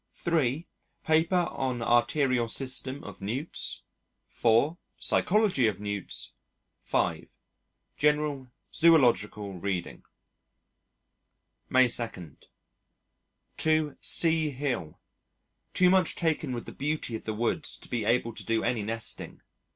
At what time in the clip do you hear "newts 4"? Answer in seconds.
3.21-4.79